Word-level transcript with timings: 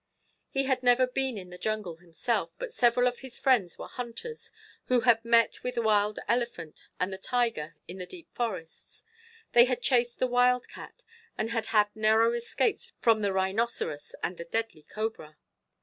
He 0.49 0.63
had 0.63 0.81
never 0.81 1.05
been 1.05 1.37
in 1.37 1.51
the 1.51 1.59
jungle 1.59 1.97
himself, 1.97 2.49
but 2.57 2.73
several 2.73 3.05
of 3.07 3.19
his 3.19 3.37
friends 3.37 3.77
were 3.77 3.85
hunters 3.87 4.49
who 4.85 5.01
had 5.01 5.23
met 5.23 5.59
the 5.61 5.79
wild 5.79 6.17
elephant 6.27 6.87
and 6.99 7.13
the 7.13 7.19
tiger 7.19 7.75
in 7.87 7.99
the 7.99 8.07
deep 8.07 8.27
forests. 8.33 9.03
They 9.51 9.65
had 9.65 9.83
chased 9.83 10.17
the 10.17 10.25
wildcat, 10.25 11.03
and 11.37 11.51
had 11.51 11.67
had 11.67 11.95
narrow 11.95 12.33
escapes 12.33 12.91
from 12.97 13.21
the 13.21 13.31
rhinoceros 13.31 14.15
and 14.23 14.37
the 14.37 14.45
deadly 14.45 14.81
cobra. 14.81 15.37